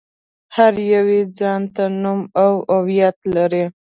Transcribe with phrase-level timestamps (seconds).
[0.55, 3.65] هر يو يې ځان ته نوم او هويت لري.